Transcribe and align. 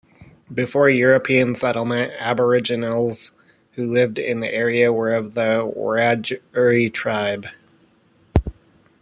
Before 0.51 0.89
European 0.89 1.53
settlement, 1.53 2.11
Aboriginals 2.17 3.33
who 3.73 3.85
lived 3.85 4.17
in 4.17 4.39
the 4.39 4.51
area 4.51 4.91
were 4.91 5.13
of 5.13 5.35
the 5.35 5.71
Wiradjuri 5.77 6.91
tribe. 6.91 7.45